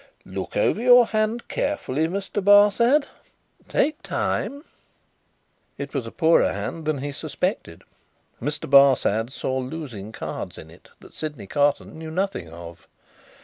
[0.25, 2.43] "Look over your hand carefully, Mr.
[2.43, 3.05] Barsad.
[3.67, 4.63] Take time."
[5.77, 7.83] It was a poorer hand than he suspected.
[8.41, 8.67] Mr.
[8.67, 12.87] Barsad saw losing cards in it that Sydney Carton knew nothing of.